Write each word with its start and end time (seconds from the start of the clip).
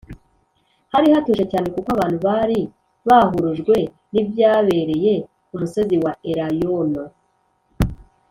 hari 0.93 1.07
hatuje 1.15 1.43
cyane, 1.51 1.67
kuko 1.75 1.89
abantu 1.95 2.17
bari 2.27 2.59
bahurujwe 3.07 3.75
n’ibyabereye 4.11 5.13
ku 5.47 5.53
musozi 5.61 5.95
wa 6.03 6.13
elayono 6.29 7.03